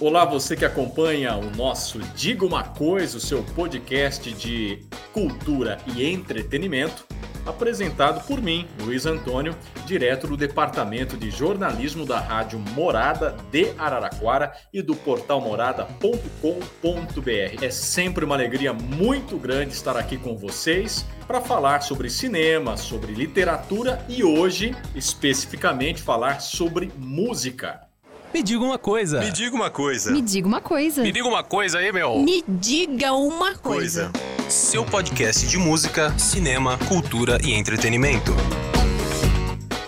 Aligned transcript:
Olá, 0.00 0.24
você 0.24 0.56
que 0.56 0.64
acompanha 0.64 1.36
o 1.36 1.54
nosso 1.54 1.98
Diga 2.14 2.46
uma 2.46 2.64
Coisa, 2.64 3.18
o 3.18 3.20
seu 3.20 3.42
podcast 3.42 4.32
de 4.32 4.82
cultura 5.12 5.76
e 5.94 6.06
entretenimento, 6.06 7.06
apresentado 7.44 8.26
por 8.26 8.40
mim, 8.40 8.66
Luiz 8.80 9.04
Antônio, 9.04 9.54
direto 9.84 10.26
do 10.26 10.38
Departamento 10.38 11.18
de 11.18 11.30
Jornalismo 11.30 12.06
da 12.06 12.18
Rádio 12.18 12.58
Morada 12.58 13.36
de 13.52 13.74
Araraquara 13.76 14.54
e 14.72 14.80
do 14.80 14.96
portal 14.96 15.38
morada.com.br. 15.38 17.62
É 17.62 17.70
sempre 17.70 18.24
uma 18.24 18.36
alegria 18.36 18.72
muito 18.72 19.36
grande 19.36 19.74
estar 19.74 19.98
aqui 19.98 20.16
com 20.16 20.34
vocês 20.34 21.04
para 21.26 21.42
falar 21.42 21.82
sobre 21.82 22.08
cinema, 22.08 22.78
sobre 22.78 23.12
literatura 23.12 24.02
e 24.08 24.24
hoje, 24.24 24.74
especificamente, 24.94 26.00
falar 26.00 26.40
sobre 26.40 26.90
música. 26.96 27.89
Me 28.32 28.44
diga 28.44 28.62
uma 28.62 28.78
coisa. 28.78 29.20
Me 29.20 29.32
diga 29.32 29.56
uma 29.56 29.70
coisa. 29.70 30.12
Me 30.12 30.22
diga 30.22 30.46
uma 30.46 30.60
coisa. 30.60 31.02
Me 31.02 31.10
diga 31.10 31.26
uma 31.26 31.42
coisa 31.42 31.78
aí, 31.78 31.92
meu. 31.92 32.20
Me 32.20 32.44
diga 32.46 33.12
uma 33.12 33.56
coisa. 33.56 34.12
Seu 34.48 34.84
podcast 34.84 35.48
de 35.48 35.58
música, 35.58 36.16
cinema, 36.16 36.78
cultura 36.88 37.38
e 37.42 37.52
entretenimento. 37.52 38.32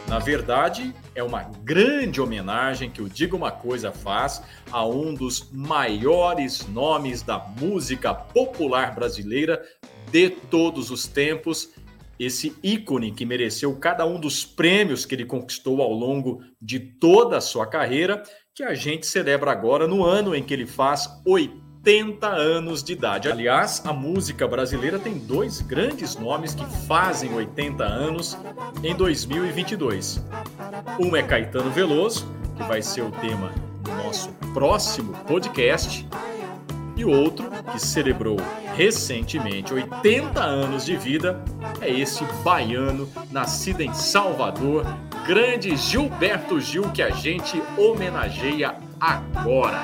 Na 0.09 0.19
verdade, 0.19 0.93
é 1.15 1.23
uma 1.23 1.45
grande 1.63 2.21
homenagem 2.21 2.91
que 2.91 3.01
o 3.01 3.09
Diga 3.09 3.37
Uma 3.37 3.53
Coisa 3.53 3.93
faz 3.93 4.43
a 4.71 4.85
um 4.85 5.15
dos 5.15 5.49
maiores 5.53 6.67
nomes 6.67 7.23
da 7.23 7.39
música 7.39 8.13
popular 8.13 8.93
brasileira 8.93 9.63
de 10.11 10.29
todos 10.29 10.91
os 10.91 11.07
tempos 11.07 11.71
esse 12.25 12.57
ícone 12.63 13.13
que 13.13 13.27
mereceu 13.27 13.75
cada 13.77 14.07
um 14.07 14.19
dos 14.21 14.45
prêmios 14.45 15.05
que 15.05 15.15
ele 15.15 15.25
conquistou 15.25 15.83
ao 15.83 15.93
longo 15.93 16.43
de 16.61 16.79
toda 16.79 17.37
a 17.37 17.41
sua 17.41 17.67
carreira, 17.67 18.23
que 18.55 18.63
a 18.63 18.75
gente 18.75 19.07
celebra 19.07 19.51
agora 19.51 19.89
no 19.89 20.05
ano 20.05 20.35
em 20.35 20.43
que 20.43 20.53
ele 20.53 20.67
faz 20.67 21.09
80 21.27 22.27
anos 22.29 22.83
de 22.83 22.93
idade. 22.93 23.31
Aliás, 23.31 23.83
a 23.85 23.93
música 23.93 24.47
brasileira 24.47 24.99
tem 24.99 25.19
dois 25.19 25.61
grandes 25.61 26.17
nomes 26.17 26.55
que 26.55 26.65
fazem 26.87 27.35
80 27.35 27.85
anos 27.85 28.37
em 28.83 28.95
2022. 28.95 30.25
Um 31.01 31.17
é 31.17 31.23
Caetano 31.23 31.71
Veloso, 31.71 32.27
que 32.57 32.63
vai 32.65 32.83
ser 32.83 33.03
o 33.03 33.11
tema 33.11 33.53
do 33.83 33.91
nosso 33.93 34.31
próximo 34.53 35.13
podcast, 35.27 36.07
e 37.03 37.05
outro, 37.05 37.51
que 37.73 37.81
celebrou 37.81 38.37
recentemente 38.77 39.75
80 39.75 40.41
anos 40.41 40.85
de 40.85 40.97
vida, 40.97 41.43
é 41.81 41.91
esse 41.91 42.25
baiano 42.45 43.09
nascido 43.31 43.81
em 43.81 43.93
Salvador, 43.93 44.87
grande 45.27 45.77
Gilberto 45.77 46.61
Gil, 46.61 46.85
que 46.93 47.03
a 47.03 47.11
gente 47.11 47.61
homenageia 47.77 48.77
agora. 49.01 49.83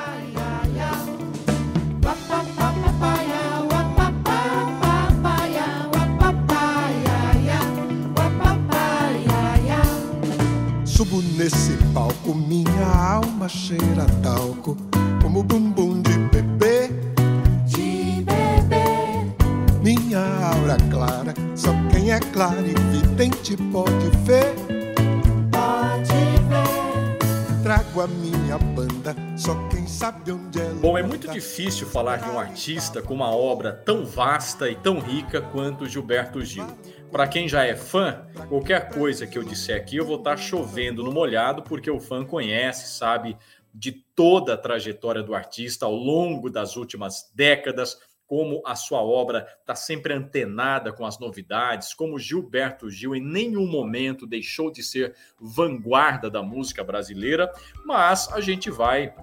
Subo 10.84 11.20
nesse 11.36 11.76
palco, 11.92 12.34
minha 12.34 12.86
alma 12.86 13.48
cheira 13.48 14.06
talco, 14.22 14.76
como 15.20 15.42
bumbum 15.42 15.67
quem 22.38 22.44
é 22.44 22.46
claro 22.46 22.66
e 22.66 22.74
vidente 22.96 23.56
pode 23.72 24.10
ver. 24.24 24.54
pode 25.50 26.12
ver. 26.48 27.62
Trago 27.62 28.00
a 28.00 28.06
minha 28.06 28.56
banda, 28.58 29.14
só 29.36 29.54
quem 29.68 29.86
sabe 29.86 30.30
onde 30.30 30.60
ela 30.60 30.74
Bom, 30.74 30.96
é 30.96 31.02
muito 31.02 31.28
difícil 31.28 31.86
falar 31.86 32.18
de 32.18 32.30
um 32.30 32.38
artista 32.38 33.02
com 33.02 33.12
uma 33.12 33.34
obra 33.34 33.72
tão 33.72 34.06
vasta 34.06 34.70
e 34.70 34.76
tão 34.76 35.00
rica 35.00 35.40
quanto 35.40 35.88
Gilberto 35.88 36.42
Gil. 36.44 36.66
Para 37.10 37.26
quem 37.26 37.48
já 37.48 37.64
é 37.64 37.74
fã, 37.74 38.26
qualquer 38.48 38.90
coisa 38.90 39.26
que 39.26 39.36
eu 39.36 39.42
disser 39.42 39.76
aqui 39.76 39.96
eu 39.96 40.06
vou 40.06 40.18
estar 40.18 40.36
chovendo 40.36 41.02
no 41.02 41.10
molhado, 41.10 41.62
porque 41.62 41.90
o 41.90 41.98
fã 41.98 42.24
conhece, 42.24 42.96
sabe 42.96 43.36
de 43.74 43.92
toda 43.92 44.54
a 44.54 44.56
trajetória 44.56 45.22
do 45.22 45.34
artista 45.34 45.86
ao 45.86 45.94
longo 45.94 46.48
das 46.48 46.76
últimas 46.76 47.30
décadas, 47.34 47.98
como 48.28 48.62
a 48.64 48.76
sua 48.76 49.02
obra 49.02 49.48
está 49.58 49.74
sempre 49.74 50.12
antenada 50.12 50.92
com 50.92 51.04
as 51.04 51.18
novidades, 51.18 51.94
como 51.94 52.18
Gilberto 52.18 52.90
Gil 52.90 53.16
em 53.16 53.24
nenhum 53.24 53.66
momento 53.66 54.26
deixou 54.26 54.70
de 54.70 54.82
ser 54.82 55.14
vanguarda 55.40 56.30
da 56.30 56.42
música 56.42 56.84
brasileira, 56.84 57.50
mas 57.86 58.30
a 58.30 58.40
gente 58.40 58.70
vai 58.70 59.14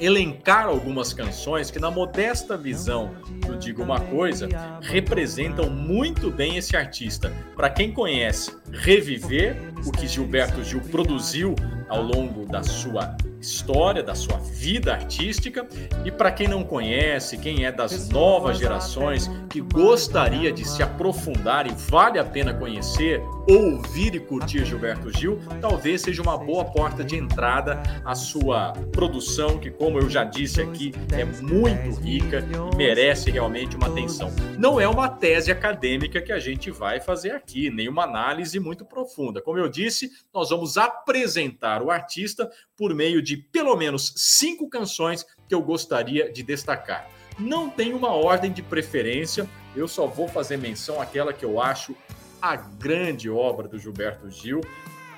elencar 0.00 0.66
algumas 0.66 1.12
canções 1.12 1.70
que, 1.70 1.78
na 1.78 1.90
modesta 1.90 2.56
visão 2.56 3.14
do 3.46 3.56
Digo 3.56 3.82
Uma 3.82 4.00
Coisa, 4.00 4.48
representam 4.82 5.70
muito 5.70 6.30
bem 6.30 6.56
esse 6.56 6.76
artista. 6.76 7.32
Para 7.54 7.70
quem 7.70 7.92
conhece, 7.92 8.56
reviver 8.72 9.56
o 9.86 9.92
que 9.92 10.06
Gilberto 10.06 10.62
Gil 10.64 10.80
produziu 10.80 11.54
ao 11.88 12.02
longo 12.02 12.44
da 12.46 12.62
sua 12.62 13.16
história, 13.44 14.02
da 14.02 14.14
sua 14.14 14.38
vida 14.38 14.92
artística, 14.92 15.66
e 16.04 16.10
para 16.10 16.32
quem 16.32 16.48
não 16.48 16.64
conhece, 16.64 17.38
quem 17.38 17.64
é 17.64 17.70
das 17.70 18.08
novas 18.08 18.58
gerações 18.58 19.30
que 19.50 19.60
gostaria 19.60 20.50
de 20.50 20.66
se 20.66 20.82
aprofundar 20.82 21.66
e 21.66 21.74
vale 21.88 22.18
a 22.18 22.24
pena 22.24 22.54
conhecer, 22.54 23.20
ouvir 23.48 24.14
e 24.14 24.20
curtir 24.20 24.64
Gilberto 24.64 25.16
Gil, 25.16 25.38
talvez 25.60 26.02
seja 26.02 26.22
uma 26.22 26.38
boa 26.38 26.64
porta 26.64 27.04
de 27.04 27.16
entrada 27.16 27.82
à 28.04 28.14
sua 28.14 28.72
produção, 28.90 29.58
que, 29.58 29.70
como 29.70 29.98
eu 29.98 30.08
já 30.08 30.24
disse 30.24 30.62
aqui, 30.62 30.92
é 31.12 31.24
muito 31.24 32.00
rica 32.00 32.38
e 32.40 32.76
merece 32.76 33.30
realmente 33.30 33.76
uma 33.76 33.88
atenção. 33.88 34.32
Não 34.58 34.80
é 34.80 34.88
uma 34.88 35.08
tese 35.08 35.52
acadêmica 35.52 36.22
que 36.22 36.32
a 36.32 36.38
gente 36.38 36.70
vai 36.70 37.00
fazer 37.00 37.32
aqui, 37.32 37.70
nem 37.70 37.88
uma 37.88 38.04
análise 38.04 38.58
muito 38.58 38.84
profunda. 38.84 39.42
Como 39.42 39.58
eu 39.58 39.68
disse, 39.68 40.10
nós 40.32 40.48
vamos 40.48 40.78
apresentar 40.78 41.82
o 41.82 41.90
artista 41.90 42.50
por 42.76 42.94
meio 42.94 43.22
de 43.22 43.33
pelo 43.36 43.76
menos 43.76 44.12
cinco 44.16 44.68
canções 44.68 45.24
que 45.48 45.54
eu 45.54 45.62
gostaria 45.62 46.32
de 46.32 46.42
destacar. 46.42 47.08
Não 47.38 47.68
tem 47.68 47.92
uma 47.92 48.12
ordem 48.12 48.52
de 48.52 48.62
preferência, 48.62 49.48
eu 49.74 49.88
só 49.88 50.06
vou 50.06 50.28
fazer 50.28 50.56
menção 50.56 51.00
àquela 51.00 51.32
que 51.32 51.44
eu 51.44 51.60
acho 51.60 51.96
a 52.40 52.56
grande 52.56 53.28
obra 53.28 53.66
do 53.66 53.78
Gilberto 53.78 54.30
Gil, 54.30 54.60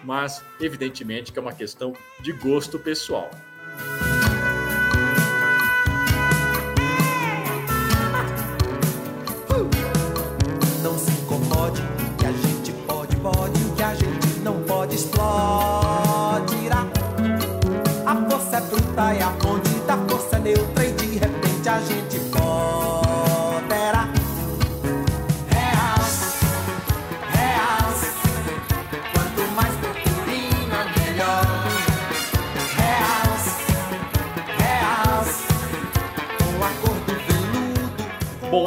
mas 0.04 0.42
evidentemente 0.60 1.32
que 1.32 1.38
é 1.38 1.42
uma 1.42 1.52
questão 1.52 1.92
de 2.20 2.32
gosto 2.32 2.78
pessoal. 2.78 3.28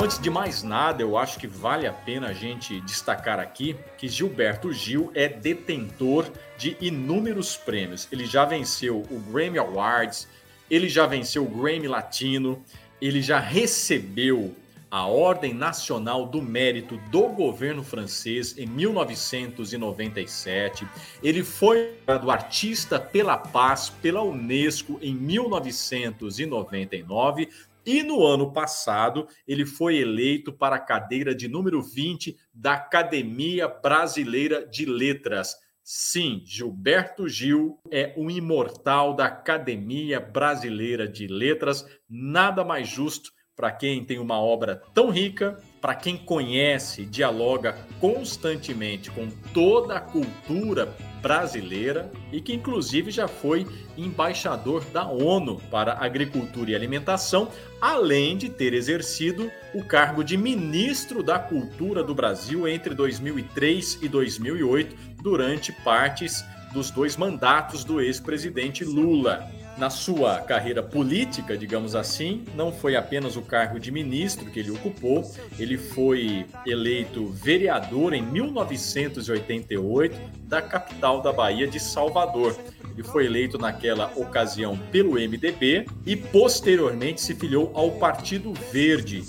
Antes 0.10 0.20
de 0.20 0.30
mais 0.32 0.64
nada, 0.64 1.04
eu 1.04 1.20
acho 1.20 1.38
que 1.38 1.46
vale 1.46 1.86
a 1.86 1.94
pena 1.94 2.30
a 2.30 2.34
gente 2.34 2.82
destacar 2.82 3.40
aqui 3.40 3.76
que 3.96 4.08
Gilberto 4.08 4.74
Gil 4.74 5.12
é 5.14 5.30
detentor 5.30 6.26
de 6.58 6.76
inúmeros 6.82 7.56
prêmios. 7.56 8.08
Ele 8.12 8.26
já 8.26 8.44
venceu 8.44 9.04
o 9.12 9.20
Grammy 9.20 9.60
Awards, 9.60 10.28
ele 10.68 10.90
já 10.90 11.06
venceu 11.06 11.44
o 11.44 11.48
Grammy 11.48 11.88
Latino, 11.88 12.60
ele 13.00 13.22
já 13.22 13.40
recebeu 13.40 14.56
a 14.90 15.06
Ordem 15.06 15.54
Nacional 15.54 16.26
do 16.26 16.42
Mérito 16.42 16.98
do 17.12 17.30
governo 17.30 17.84
francês 17.84 18.58
em 18.58 18.66
1997. 18.66 20.88
Ele 21.22 21.44
foi 21.44 21.94
do 22.20 22.32
Artista 22.32 23.00
pela 23.00 23.38
Paz 23.38 23.92
pela 24.02 24.24
Unesco 24.24 24.98
em 25.04 25.14
1999 25.14 27.48
e 27.90 28.04
no 28.04 28.24
ano 28.24 28.54
passado, 28.54 29.28
ele 29.48 29.66
foi 29.66 29.98
eleito 29.98 30.54
para 30.54 30.76
a 30.76 30.80
cadeira 30.80 31.34
de 31.34 31.48
número 31.48 31.82
20 31.82 32.38
da 32.54 32.74
Academia 32.74 33.68
Brasileira 33.68 34.64
de 34.68 34.86
Letras. 34.86 35.56
Sim, 35.84 36.44
Gilberto 36.46 37.28
Gil 37.28 37.80
é 37.90 38.14
um 38.16 38.30
imortal 38.30 39.16
da 39.16 39.26
Academia 39.26 40.20
Brasileira 40.20 41.08
de 41.08 41.26
Letras. 41.26 41.84
Nada 42.08 42.64
mais 42.64 42.88
justo 42.88 43.32
para 43.56 43.72
quem 43.72 44.06
tem 44.06 44.20
uma 44.20 44.40
obra 44.40 44.84
tão 44.94 45.10
rica, 45.10 45.60
para 45.82 45.96
quem 45.96 46.16
conhece, 46.16 47.06
dialoga 47.06 47.76
constantemente 48.00 49.10
com 49.10 49.28
toda 49.52 49.96
a 49.96 50.00
cultura 50.00 50.96
brasileira 51.22 52.12
e 52.32 52.42
que 52.42 52.54
inclusive 52.54 53.12
já 53.12 53.28
foi 53.28 53.68
embaixador 53.98 54.84
da 54.86 55.06
ONU 55.06 55.62
para 55.70 55.94
Agricultura 55.94 56.72
e 56.72 56.76
Alimentação, 56.76 57.50
além 57.82 58.38
de 58.38 58.50
ter 58.50 58.74
exercido 58.74 59.52
o 59.74 59.84
cargo 59.84 60.24
de 60.24 60.38
ministro 60.38 61.22
da 61.22 61.38
Cultura 61.38 62.04
do 62.04 62.16
Brasil 62.16 62.68
entre 62.68 62.94
2003 62.94 64.00
e 64.02 64.08
2008, 64.08 64.96
durante 65.22 65.72
partes 65.72 66.44
dos 66.74 66.92
dois 66.92 67.18
mandatos 67.18 67.84
do 67.84 68.00
ex-presidente 68.00 68.84
Lula. 68.84 69.59
Na 69.80 69.90
sua 69.90 70.40
carreira 70.42 70.84
política, 70.84 71.58
digamos 71.58 71.96
assim, 71.96 72.44
não 72.54 72.70
foi 72.70 72.98
apenas 72.98 73.38
o 73.38 73.42
cargo 73.42 73.80
de 73.80 73.90
ministro 73.92 74.52
que 74.52 74.60
ele 74.60 74.72
ocupou, 74.72 75.24
ele 75.58 75.78
foi 75.78 76.46
eleito 76.66 77.28
vereador 77.28 78.14
em 78.14 78.22
1988 78.22 80.20
da 80.44 80.62
capital 80.62 81.22
da 81.22 81.32
Bahia 81.32 81.66
de 81.66 81.80
Salvador. 81.80 82.58
Ele 82.94 83.04
foi 83.04 83.26
eleito 83.26 83.58
naquela 83.58 84.12
ocasião 84.18 84.78
pelo 84.92 85.14
MDB 85.14 85.86
e 86.06 86.14
posteriormente 86.18 87.22
se 87.22 87.34
filiou 87.34 87.72
ao 87.74 87.92
Partido 87.92 88.52
Verde, 88.74 89.24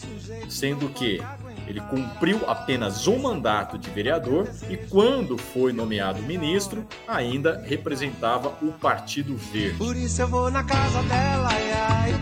sendo 0.48 0.88
que 0.88 1.22
ele 1.70 1.80
cumpriu 1.82 2.40
apenas 2.48 3.06
um 3.06 3.18
mandato 3.18 3.78
de 3.78 3.88
vereador 3.90 4.48
e, 4.68 4.76
quando 4.76 5.38
foi 5.38 5.72
nomeado 5.72 6.20
ministro, 6.22 6.84
ainda 7.06 7.62
representava 7.64 8.52
o 8.60 8.72
Partido 8.72 9.36
Verde. 9.36 9.78
Por 9.78 9.96
isso 9.96 10.20
eu 10.20 10.28
vou 10.28 10.50
na 10.50 10.64
casa 10.64 11.02
dela, 11.04 11.48
ai, 11.50 11.72
ai, 11.72 12.14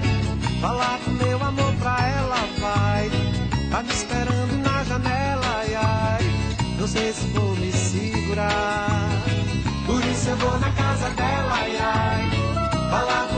falar 0.61 0.99
do 0.99 1.11
meu 1.13 1.43
amor 1.43 1.75
pra 1.77 2.09
ela, 2.09 2.37
vai. 2.61 3.11
Tá 3.71 3.83
me 3.83 3.91
esperando 3.91 4.63
na 4.63 4.85
janela, 4.85 5.47
ai, 5.47 5.75
ai, 5.75 6.23
não 6.79 6.87
sei 6.87 7.13
se 7.13 7.27
vou 7.29 7.57
me 7.57 7.73
segurar. 7.73 9.09
Por 9.87 10.05
isso 10.05 10.29
eu 10.29 10.37
vou 10.37 10.59
na 10.59 10.71
casa 10.73 11.09
dela, 11.11 11.53
ai, 11.53 11.77
ai, 11.79 12.31
falar 12.91 13.27
do 13.29 13.38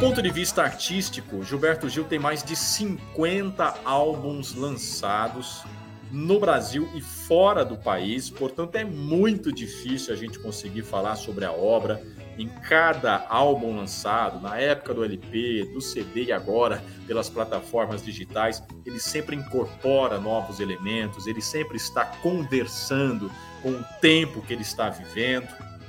ponto 0.00 0.22
de 0.22 0.30
vista 0.30 0.62
artístico, 0.62 1.42
Gilberto 1.42 1.88
Gil 1.88 2.04
tem 2.04 2.20
mais 2.20 2.40
de 2.44 2.54
50 2.54 3.80
álbuns 3.84 4.54
lançados 4.54 5.64
no 6.12 6.38
Brasil 6.38 6.88
e 6.94 7.00
fora 7.00 7.64
do 7.64 7.76
país, 7.76 8.30
portanto 8.30 8.76
é 8.76 8.84
muito 8.84 9.52
difícil 9.52 10.14
a 10.14 10.16
gente 10.16 10.38
conseguir 10.38 10.82
falar 10.82 11.16
sobre 11.16 11.44
a 11.44 11.50
obra 11.50 12.00
em 12.38 12.46
cada 12.46 13.26
álbum 13.28 13.76
lançado, 13.76 14.40
na 14.40 14.56
época 14.56 14.94
do 14.94 15.02
LP, 15.02 15.68
do 15.74 15.80
CD 15.80 16.26
e 16.26 16.32
agora 16.32 16.80
pelas 17.08 17.28
plataformas 17.28 18.00
digitais, 18.00 18.62
ele 18.86 19.00
sempre 19.00 19.34
incorpora 19.34 20.20
novos 20.20 20.60
elementos, 20.60 21.26
ele 21.26 21.42
sempre 21.42 21.76
está 21.76 22.04
conversando 22.04 23.28
com 23.60 23.70
o 23.70 23.84
tempo 24.00 24.42
que 24.42 24.52
ele 24.52 24.62
está 24.62 24.88
vivendo. 24.88 25.48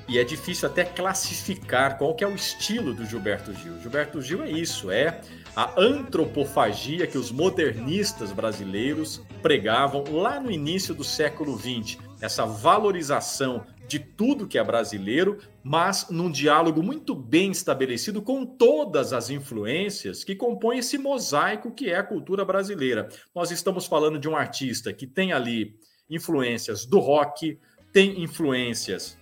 E 0.10 0.18
é 0.18 0.24
difícil 0.24 0.68
até 0.68 0.84
classificar 0.84 2.00
qual 2.00 2.16
que 2.16 2.24
é 2.24 2.28
o 2.28 2.34
estilo 2.34 2.96
do 2.96 3.06
Gilberto 3.06 3.54
Gil. 3.54 3.80
Gilberto 3.80 4.20
Gil 4.20 4.42
é 4.42 4.50
isso, 4.50 4.90
é 4.90 5.22
a 5.56 5.80
antropofagia 5.80 7.06
que 7.06 7.16
os 7.16 7.32
modernistas 7.32 8.32
brasileiros 8.32 9.22
pregavam 9.44 10.04
lá 10.12 10.40
no 10.40 10.50
início 10.50 10.96
do 10.96 11.04
século 11.04 11.56
XX. 11.56 12.00
Essa 12.20 12.44
valorização 12.44 13.64
de 13.88 14.00
tudo 14.00 14.48
que 14.48 14.58
é 14.58 14.64
brasileiro, 14.64 15.38
mas 15.64 16.08
num 16.10 16.32
diálogo 16.32 16.82
muito 16.82 17.14
bem 17.14 17.52
estabelecido 17.52 18.20
com 18.20 18.44
todas 18.48 19.14
as 19.14 19.30
influências 19.30 20.24
que 20.24 20.36
compõem 20.36 20.80
esse 20.80 20.98
mosaico 20.98 21.72
que 21.72 21.88
é 21.88 21.98
a 21.98 22.04
cultura 22.04 22.44
brasileira. 22.44 23.10
Nós 23.34 23.52
estamos 23.52 23.86
falando 23.86 24.18
de 24.18 24.28
um 24.28 24.36
artista 24.36 24.92
que 24.92 25.06
tem 25.06 25.34
ali 25.34 25.76
influências 26.10 26.84
do 26.84 26.98
rock, 26.98 27.60
tem 27.94 28.24
influências 28.24 29.20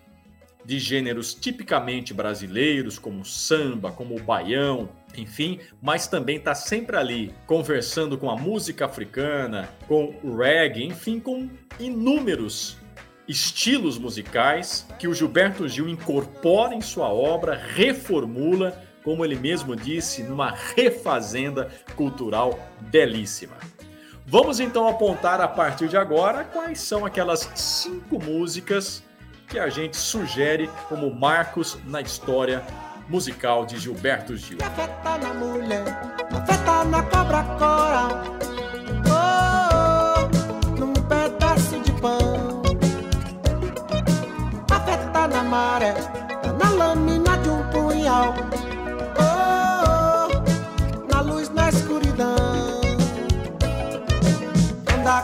de 0.68 0.80
gêneros 0.80 1.34
tipicamente 1.34 2.14
brasileiros, 2.14 3.00
como 3.00 3.24
samba, 3.24 3.90
como 3.90 4.22
baião, 4.22 4.90
enfim, 5.16 5.62
mas 5.82 6.08
também 6.08 6.36
está 6.36 6.54
sempre 6.54 6.98
ali 6.98 7.34
conversando 7.46 8.18
com 8.18 8.30
a 8.30 8.36
música 8.36 8.84
africana, 8.84 9.70
com 9.88 10.14
o 10.22 10.36
reggae, 10.36 10.84
enfim, 10.84 11.22
com 11.22 11.50
inúmeros 11.80 12.76
estilos 13.30 13.98
musicais 13.98 14.86
que 15.00 15.08
o 15.08 15.14
Gilberto 15.14 15.70
Gil 15.70 15.88
incorpora 15.88 16.76
em 16.76 16.82
sua 16.82 17.08
obra, 17.08 17.56
reformula, 17.56 18.78
como 19.06 19.24
ele 19.24 19.38
mesmo 19.38 19.74
disse, 19.74 20.22
numa 20.22 20.54
refazenda 20.76 21.72
cultural 21.96 22.60
belíssima. 22.92 23.56
Vamos 24.26 24.60
então 24.60 24.86
apontar 24.86 25.40
a 25.40 25.48
partir 25.48 25.88
de 25.88 25.96
agora 25.96 26.44
quais 26.44 26.82
são 26.82 27.06
aquelas 27.06 27.50
cinco 27.56 28.22
músicas 28.22 29.07
que 29.48 29.58
a 29.58 29.70
gente 29.70 29.96
sugere 29.96 30.70
como 30.90 31.14
marcos 31.14 31.78
na 31.86 32.02
história 32.02 32.64
musical 33.08 33.66
de 33.66 33.80
Gilberto 33.80 34.36
Gil. 34.36 34.58
Afeta 34.62 35.18
na 35.18 35.34
mulher, 35.34 35.86
afeta 36.32 36.84
na 36.84 37.02
cobra. 37.04 38.38
Oh, 39.10 39.57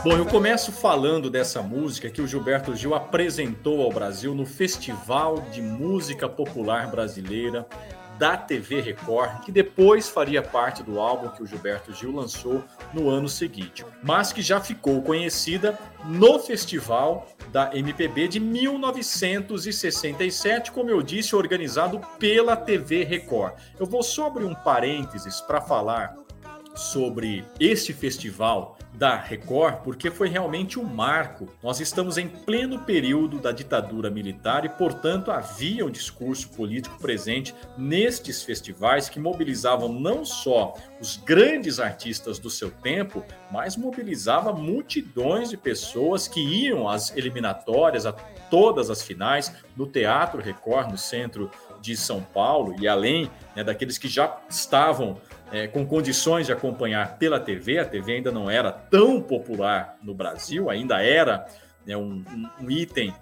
Bom, 0.03 0.17
eu 0.17 0.25
começo 0.25 0.73
falando 0.73 1.29
dessa 1.29 1.61
música 1.61 2.09
que 2.09 2.21
o 2.21 2.27
Gilberto 2.27 2.75
Gil 2.75 2.93
apresentou 2.93 3.81
ao 3.81 3.89
Brasil 3.89 4.35
no 4.35 4.45
Festival 4.45 5.39
de 5.49 5.61
Música 5.61 6.27
Popular 6.27 6.91
Brasileira 6.91 7.65
da 8.19 8.35
TV 8.35 8.81
Record, 8.81 9.45
que 9.45 9.51
depois 9.51 10.09
faria 10.09 10.41
parte 10.41 10.83
do 10.83 10.99
álbum 10.99 11.29
que 11.29 11.41
o 11.41 11.47
Gilberto 11.47 11.93
Gil 11.93 12.11
lançou 12.11 12.61
no 12.93 13.09
ano 13.09 13.29
seguinte, 13.29 13.85
mas 14.03 14.33
que 14.33 14.41
já 14.41 14.59
ficou 14.59 15.01
conhecida 15.01 15.79
no 16.03 16.37
Festival 16.37 17.25
da 17.49 17.73
MPB 17.73 18.27
de 18.27 18.41
1967, 18.41 20.73
como 20.73 20.89
eu 20.89 21.01
disse, 21.01 21.33
organizado 21.33 22.01
pela 22.19 22.57
TV 22.57 23.05
Record. 23.05 23.53
Eu 23.79 23.85
vou 23.85 24.01
abrir 24.25 24.43
um 24.43 24.53
parênteses 24.53 25.39
para 25.39 25.61
falar 25.61 26.21
sobre 26.73 27.45
este 27.59 27.93
festival 27.93 28.77
da 28.93 29.15
Record, 29.15 29.77
porque 29.83 30.11
foi 30.11 30.29
realmente 30.29 30.79
um 30.79 30.83
marco. 30.83 31.49
Nós 31.63 31.79
estamos 31.79 32.17
em 32.17 32.27
pleno 32.27 32.79
período 32.79 33.39
da 33.39 33.51
ditadura 33.51 34.09
militar 34.09 34.65
e, 34.65 34.69
portanto, 34.69 35.31
havia 35.31 35.85
um 35.85 35.89
discurso 35.89 36.49
político 36.49 36.97
presente 36.99 37.55
nestes 37.77 38.43
festivais 38.43 39.09
que 39.09 39.19
mobilizavam 39.19 39.91
não 39.91 40.23
só 40.23 40.75
os 41.01 41.17
grandes 41.17 41.79
artistas 41.79 42.37
do 42.37 42.49
seu 42.49 42.69
tempo, 42.69 43.23
mas 43.51 43.75
mobilizava 43.75 44.53
multidões 44.53 45.49
de 45.49 45.57
pessoas 45.57 46.27
que 46.27 46.39
iam 46.39 46.87
às 46.87 47.15
eliminatórias, 47.15 48.05
a 48.05 48.11
todas 48.11 48.89
as 48.91 49.01
finais, 49.01 49.53
no 49.75 49.87
Teatro 49.87 50.41
Record, 50.41 50.91
no 50.91 50.97
centro 50.97 51.49
de 51.81 51.97
São 51.97 52.21
Paulo, 52.21 52.75
e 52.79 52.87
além 52.87 53.29
né, 53.55 53.63
daqueles 53.63 53.97
que 53.97 54.07
já 54.07 54.37
estavam 54.49 55.17
é, 55.53 55.67
com 55.67 55.85
condições 55.85 56.47
de 56.47 56.51
acompanhar 56.51 57.19
pela 57.19 57.39
TV, 57.39 57.77
a 57.77 57.85
TV 57.85 58.13
ainda 58.13 58.31
não 58.31 58.49
era 58.49 58.71
tão 58.71 59.21
popular 59.21 59.95
no 60.01 60.15
Brasil, 60.15 60.67
ainda 60.67 60.99
era 60.99 61.45
né, 61.85 61.95
um, 61.95 62.25
um, 62.59 62.71
item 62.71 63.13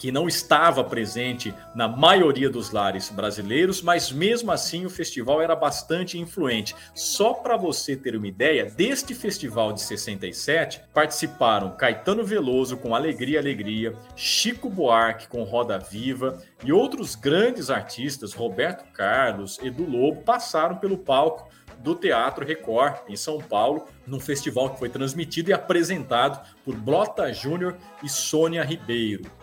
que 0.00 0.10
não 0.10 0.26
estava 0.26 0.82
presente 0.82 1.54
na 1.74 1.86
maioria 1.86 2.48
dos 2.48 2.70
lares 2.70 3.10
brasileiros, 3.10 3.82
mas 3.82 4.10
mesmo 4.10 4.50
assim 4.50 4.86
o 4.86 4.90
festival 4.90 5.42
era 5.42 5.54
bastante 5.54 6.18
influente. 6.18 6.74
Só 6.94 7.34
para 7.34 7.54
você 7.54 7.94
ter 7.94 8.16
uma 8.16 8.26
ideia, 8.26 8.64
deste 8.64 9.14
festival 9.14 9.74
de 9.74 9.82
67 9.82 10.80
participaram 10.94 11.76
Caetano 11.76 12.24
Veloso 12.24 12.78
com 12.78 12.94
Alegria 12.94 13.38
Alegria, 13.38 13.94
Chico 14.16 14.70
Buarque 14.70 15.28
com 15.28 15.42
Roda 15.42 15.78
Viva 15.78 16.38
e 16.64 16.72
outros 16.72 17.14
grandes 17.14 17.68
artistas, 17.68 18.32
Roberto 18.32 18.90
Carlos, 18.94 19.58
Edu 19.62 19.84
Lobo, 19.84 20.22
passaram 20.22 20.76
pelo 20.76 20.96
palco 20.96 21.50
do 21.80 21.94
Teatro 21.94 22.46
Record, 22.46 23.00
em 23.06 23.16
São 23.16 23.38
Paulo, 23.38 23.86
num 24.06 24.20
festival 24.20 24.70
que 24.70 24.78
foi 24.78 24.88
transmitido 24.88 25.50
e 25.50 25.52
apresentado 25.52 26.40
por 26.64 26.74
Blota 26.74 27.30
Júnior 27.34 27.76
e 28.02 28.08
Sônia 28.08 28.62
Ribeiro. 28.64 29.39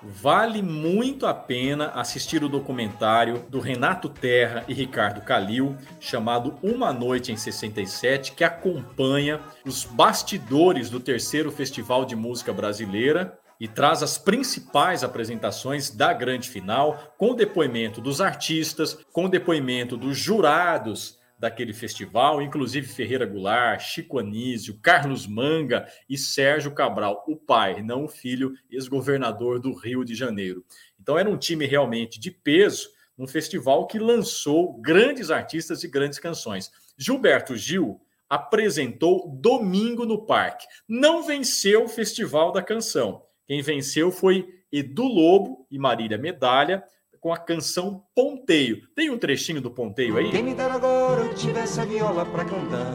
Vale 0.00 0.62
muito 0.62 1.26
a 1.26 1.34
pena 1.34 1.88
assistir 1.88 2.44
o 2.44 2.48
documentário 2.48 3.44
do 3.48 3.58
Renato 3.58 4.08
Terra 4.08 4.64
e 4.68 4.72
Ricardo 4.72 5.20
Calil, 5.22 5.76
chamado 5.98 6.56
Uma 6.62 6.92
Noite 6.92 7.32
em 7.32 7.36
67, 7.36 8.32
que 8.32 8.44
acompanha 8.44 9.40
os 9.66 9.84
bastidores 9.84 10.88
do 10.88 11.00
terceiro 11.00 11.50
Festival 11.50 12.04
de 12.04 12.14
Música 12.14 12.52
Brasileira 12.52 13.36
e 13.58 13.66
traz 13.66 14.00
as 14.00 14.16
principais 14.16 15.02
apresentações 15.02 15.90
da 15.90 16.12
grande 16.12 16.48
final, 16.48 17.14
com 17.18 17.34
depoimento 17.34 18.00
dos 18.00 18.20
artistas, 18.20 18.96
com 19.12 19.28
depoimento 19.28 19.96
dos 19.96 20.16
jurados 20.16 21.17
daquele 21.38 21.72
festival, 21.72 22.42
inclusive 22.42 22.86
Ferreira 22.86 23.24
Goulart, 23.24 23.80
Chico 23.80 24.18
Anísio, 24.18 24.78
Carlos 24.82 25.26
Manga 25.26 25.86
e 26.08 26.18
Sérgio 26.18 26.72
Cabral, 26.72 27.24
o 27.28 27.36
pai, 27.36 27.82
não 27.82 28.04
o 28.04 28.08
filho, 28.08 28.54
ex-governador 28.70 29.60
do 29.60 29.72
Rio 29.72 30.04
de 30.04 30.14
Janeiro. 30.14 30.64
Então 31.00 31.16
era 31.16 31.30
um 31.30 31.36
time 31.36 31.66
realmente 31.66 32.18
de 32.18 32.30
peso, 32.30 32.88
um 33.16 33.26
festival 33.26 33.86
que 33.86 33.98
lançou 33.98 34.80
grandes 34.80 35.30
artistas 35.30 35.82
e 35.84 35.88
grandes 35.88 36.18
canções. 36.18 36.70
Gilberto 36.96 37.56
Gil 37.56 38.00
apresentou 38.28 39.28
domingo 39.40 40.04
no 40.04 40.26
parque. 40.26 40.66
Não 40.86 41.22
venceu 41.22 41.84
o 41.84 41.88
Festival 41.88 42.52
da 42.52 42.62
Canção. 42.62 43.22
Quem 43.46 43.62
venceu 43.62 44.12
foi 44.12 44.46
Edu 44.70 45.04
Lobo 45.04 45.66
e 45.70 45.78
Marília 45.78 46.18
Medalha 46.18 46.84
com 47.20 47.32
a 47.32 47.36
canção 47.36 48.02
Ponteio. 48.14 48.82
Tem 48.94 49.10
um 49.10 49.18
trechinho 49.18 49.60
do 49.60 49.70
Ponteio 49.70 50.16
aí? 50.16 50.30
Quem 50.30 50.42
me 50.42 50.54
dera 50.54 50.74
agora 50.74 51.22
eu 51.22 51.34
tivesse 51.34 51.80
a 51.80 51.84
viola 51.84 52.24
pra 52.24 52.44
cantar. 52.44 52.94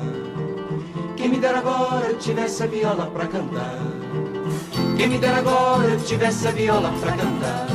Quem 1.16 1.30
me 1.30 1.38
dera 1.38 1.60
agora 1.60 2.08
eu 2.08 2.18
tivesse 2.18 2.64
a 2.64 2.68
viola 2.68 3.10
pra 3.12 3.28
cantar. 3.28 3.80
Quem 4.98 5.08
me 5.08 5.18
dera 5.18 5.38
agora 5.38 5.90
eu 5.90 6.04
tivesse 6.04 6.48
a 6.48 6.52
viola 6.52 6.92
pra 7.00 7.12
cantar. 7.18 7.68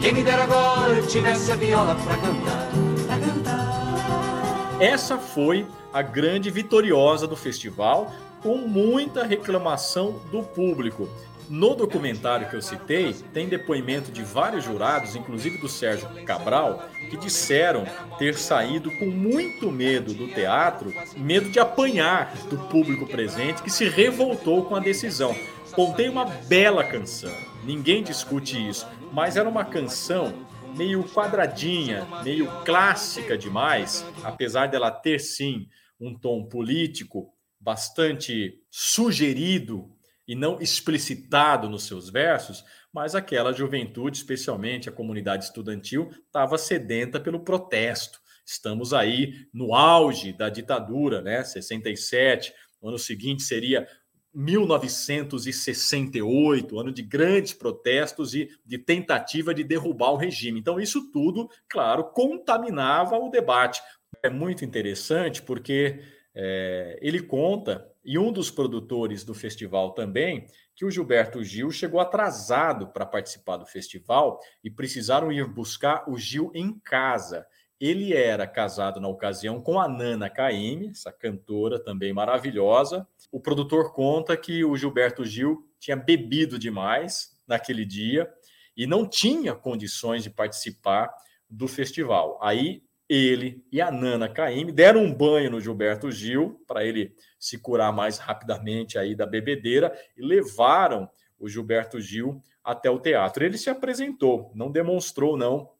Quem 0.00 0.12
me 0.12 0.22
dera 0.22 0.44
agora 0.44 0.94
eu 0.94 1.06
tivesse 1.06 1.52
a 1.52 1.56
viola 1.56 1.94
cantar. 1.94 2.68
Pra 3.06 3.18
cantar. 3.18 4.78
Essa 4.80 5.16
foi 5.16 5.66
a 5.92 6.02
grande 6.02 6.50
vitoriosa 6.50 7.26
do 7.26 7.36
festival, 7.36 8.12
com 8.42 8.56
muita 8.56 9.22
reclamação 9.24 10.20
do 10.32 10.42
público. 10.42 11.08
No 11.48 11.74
documentário 11.74 12.48
que 12.48 12.56
eu 12.56 12.62
citei, 12.62 13.12
tem 13.32 13.48
depoimento 13.48 14.10
de 14.10 14.22
vários 14.22 14.64
jurados, 14.64 15.16
inclusive 15.16 15.58
do 15.58 15.68
Sérgio 15.68 16.08
Cabral, 16.24 16.88
que 17.10 17.16
disseram 17.16 17.84
ter 18.18 18.36
saído 18.36 18.90
com 18.98 19.06
muito 19.06 19.70
medo 19.70 20.14
do 20.14 20.28
teatro, 20.28 20.92
medo 21.16 21.50
de 21.50 21.58
apanhar 21.58 22.34
do 22.48 22.56
público 22.68 23.06
presente, 23.06 23.62
que 23.62 23.70
se 23.70 23.88
revoltou 23.88 24.64
com 24.64 24.76
a 24.76 24.80
decisão. 24.80 25.36
Contei 25.72 26.08
uma 26.08 26.24
bela 26.24 26.84
canção, 26.84 27.34
ninguém 27.64 28.02
discute 28.02 28.68
isso, 28.68 28.86
mas 29.12 29.36
era 29.36 29.48
uma 29.48 29.64
canção 29.64 30.32
meio 30.76 31.04
quadradinha, 31.04 32.06
meio 32.24 32.46
clássica 32.64 33.36
demais, 33.36 34.04
apesar 34.22 34.68
dela 34.68 34.90
ter 34.90 35.18
sim 35.18 35.66
um 36.00 36.14
tom 36.14 36.44
político 36.44 37.32
bastante 37.60 38.58
sugerido 38.70 39.90
e 40.26 40.34
não 40.34 40.60
explicitado 40.60 41.68
nos 41.68 41.84
seus 41.84 42.08
versos, 42.08 42.64
mas 42.92 43.14
aquela 43.14 43.52
juventude, 43.52 44.16
especialmente 44.16 44.88
a 44.88 44.92
comunidade 44.92 45.44
estudantil, 45.44 46.10
estava 46.26 46.58
sedenta 46.58 47.18
pelo 47.18 47.40
protesto. 47.40 48.20
Estamos 48.44 48.92
aí 48.92 49.46
no 49.52 49.74
auge 49.74 50.32
da 50.32 50.48
ditadura, 50.48 51.22
né? 51.22 51.44
67, 51.44 52.52
o 52.80 52.88
ano 52.88 52.98
seguinte 52.98 53.42
seria 53.42 53.86
1968, 54.34 56.78
ano 56.78 56.90
de 56.90 57.02
grandes 57.02 57.52
protestos 57.52 58.34
e 58.34 58.48
de 58.64 58.78
tentativa 58.78 59.52
de 59.52 59.62
derrubar 59.62 60.12
o 60.12 60.16
regime. 60.16 60.58
Então, 60.58 60.80
isso 60.80 61.12
tudo, 61.12 61.50
claro, 61.68 62.04
contaminava 62.12 63.18
o 63.18 63.28
debate. 63.28 63.82
É 64.22 64.30
muito 64.30 64.64
interessante 64.64 65.42
porque 65.42 66.00
é, 66.34 66.98
ele 67.02 67.20
conta, 67.20 67.86
e 68.04 68.18
um 68.18 68.32
dos 68.32 68.50
produtores 68.50 69.24
do 69.24 69.34
festival 69.34 69.92
também, 69.92 70.46
que 70.74 70.84
o 70.84 70.90
Gilberto 70.90 71.42
Gil 71.44 71.70
chegou 71.70 72.00
atrasado 72.00 72.88
para 72.88 73.06
participar 73.06 73.56
do 73.56 73.66
festival 73.66 74.40
e 74.62 74.70
precisaram 74.70 75.30
ir 75.30 75.46
buscar 75.46 76.08
o 76.08 76.16
Gil 76.16 76.50
em 76.54 76.78
casa. 76.80 77.46
Ele 77.80 78.14
era 78.14 78.46
casado 78.46 79.00
na 79.00 79.08
ocasião 79.08 79.60
com 79.60 79.78
a 79.80 79.88
Nana 79.88 80.30
Caymmi, 80.30 80.90
essa 80.90 81.12
cantora 81.12 81.82
também 81.82 82.12
maravilhosa. 82.12 83.06
O 83.30 83.40
produtor 83.40 83.92
conta 83.92 84.36
que 84.36 84.64
o 84.64 84.76
Gilberto 84.76 85.24
Gil 85.24 85.68
tinha 85.80 85.96
bebido 85.96 86.58
demais 86.58 87.36
naquele 87.46 87.84
dia 87.84 88.32
e 88.76 88.86
não 88.86 89.06
tinha 89.06 89.54
condições 89.54 90.22
de 90.22 90.30
participar 90.30 91.12
do 91.50 91.68
festival. 91.68 92.38
Aí 92.40 92.82
ele 93.12 93.62
e 93.70 93.80
a 93.80 93.90
Nana 93.90 94.26
Caymmi 94.26 94.72
deram 94.72 95.02
um 95.02 95.12
banho 95.12 95.50
no 95.50 95.60
Gilberto 95.60 96.10
Gil 96.10 96.62
para 96.66 96.82
ele 96.82 97.14
se 97.38 97.58
curar 97.58 97.92
mais 97.92 98.16
rapidamente 98.16 98.96
aí 98.98 99.14
da 99.14 99.26
bebedeira 99.26 99.92
e 100.16 100.22
levaram 100.22 101.08
o 101.38 101.46
Gilberto 101.46 102.00
Gil 102.00 102.42
até 102.64 102.88
o 102.88 102.98
teatro. 102.98 103.44
Ele 103.44 103.58
se 103.58 103.68
apresentou, 103.68 104.50
não 104.54 104.70
demonstrou 104.70 105.36
não 105.36 105.70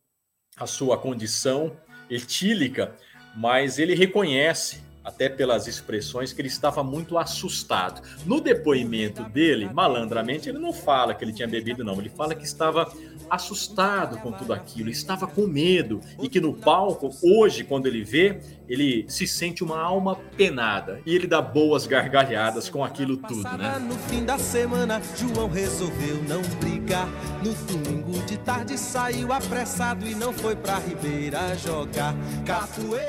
a 0.59 0.67
sua 0.67 0.99
condição 0.99 1.75
etílica, 2.11 2.95
mas 3.35 3.79
ele 3.79 3.95
reconhece 3.95 4.83
até 5.04 5.28
pelas 5.28 5.66
expressões, 5.66 6.32
que 6.32 6.40
ele 6.40 6.49
estava 6.49 6.82
muito 6.82 7.18
assustado. 7.18 8.02
No 8.25 8.40
depoimento 8.40 9.23
dele, 9.25 9.68
malandramente, 9.73 10.49
ele 10.49 10.59
não 10.59 10.73
fala 10.73 11.14
que 11.14 11.25
ele 11.25 11.32
tinha 11.32 11.49
bebido, 11.49 11.85
não. 11.85 11.99
Ele 11.99 12.11
fala 12.11 12.35
que 12.35 12.44
estava 12.44 12.92
assustado 13.30 14.18
com 14.18 14.30
tudo 14.32 14.52
aquilo, 14.52 14.90
estava 14.90 15.26
com 15.26 15.47
medo 15.47 16.00
e 16.21 16.28
que 16.28 16.40
no 16.40 16.52
palco, 16.52 17.11
hoje, 17.23 17.64
quando 17.64 17.87
ele 17.87 18.04
vê, 18.04 18.40
ele 18.68 19.04
se 19.09 19.26
sente 19.26 19.64
uma 19.64 19.80
alma 19.80 20.16
penada 20.37 21.00
e 21.04 21.14
ele 21.14 21.26
dá 21.26 21.40
boas 21.42 21.87
gargalhadas 21.87 22.68
com 22.68 22.85
aquilo 22.85 23.16
tudo, 23.16 23.42
né? 23.56 23.78
No 23.78 23.94
fim 24.09 24.25
da 24.25 24.38
semana, 24.38 25.00
João 25.16 25.49
resolveu 25.49 26.23
não 26.28 26.42
brigar. 26.59 27.09
No 27.44 27.52
domingo 27.66 28.23
de 28.25 28.38
tarde 28.38 28.78
saiu 28.78 29.32
apressado 29.32 30.06
e 30.06 30.14
não 30.14 30.32
foi 30.32 30.54
pra 30.54 30.78
Ribeira 30.78 31.56
jogar. 31.56 32.14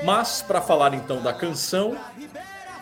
Mas 0.06 0.42
para 0.42 0.62
falar 0.62 0.94
então 0.94 1.22
da 1.22 1.34
canção, 1.34 1.83